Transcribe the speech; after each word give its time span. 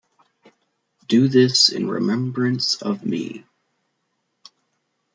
Do 1.07 1.27
this 1.27 1.69
in 1.69 1.87
remembrance 1.87 2.73
of 2.81 3.05
me. 3.05 3.45